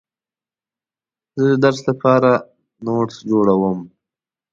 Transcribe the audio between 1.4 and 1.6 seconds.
د